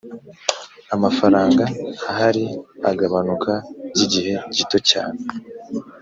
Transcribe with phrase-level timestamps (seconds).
[0.95, 1.63] amafaranga
[2.11, 2.45] ahari
[2.89, 3.51] agabanuka
[3.93, 5.21] by igihe gito cyane